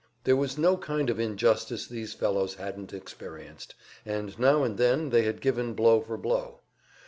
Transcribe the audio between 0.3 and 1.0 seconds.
was no